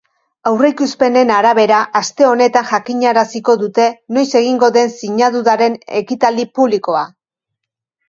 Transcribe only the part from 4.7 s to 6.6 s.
den sinaduraren ekitaldi